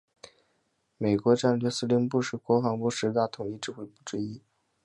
[0.97, 4.41] 美国战略司令部是国防部十大统一指挥部之一。